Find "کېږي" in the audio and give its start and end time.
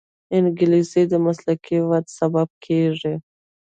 2.65-3.13